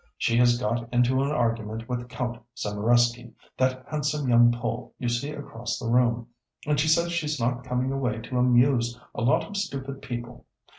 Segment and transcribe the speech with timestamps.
[0.17, 5.29] She has got into an argument with Count Zamoreski, that handsome young Pole you see
[5.29, 6.27] across the room,
[6.65, 10.47] and she says she's not coming away to amuse a lot of stupid people.